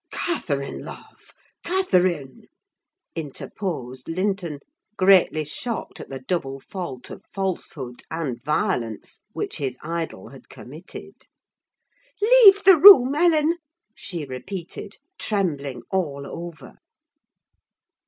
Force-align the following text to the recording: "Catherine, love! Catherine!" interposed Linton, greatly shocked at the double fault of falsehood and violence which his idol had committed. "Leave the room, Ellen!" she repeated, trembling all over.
"Catherine, 0.11 0.83
love! 0.83 1.29
Catherine!" 1.63 2.45
interposed 3.15 4.09
Linton, 4.09 4.57
greatly 4.97 5.43
shocked 5.45 5.99
at 5.99 6.09
the 6.09 6.17
double 6.17 6.59
fault 6.59 7.11
of 7.11 7.23
falsehood 7.23 8.01
and 8.09 8.41
violence 8.41 9.21
which 9.33 9.57
his 9.57 9.77
idol 9.83 10.29
had 10.29 10.49
committed. 10.49 11.27
"Leave 12.19 12.63
the 12.63 12.77
room, 12.81 13.13
Ellen!" 13.13 13.57
she 13.93 14.25
repeated, 14.25 14.97
trembling 15.19 15.83
all 15.91 16.25
over. 16.25 16.77